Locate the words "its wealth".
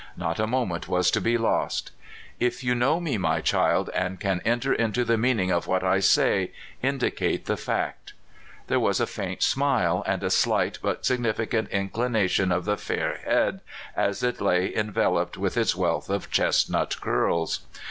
15.55-16.09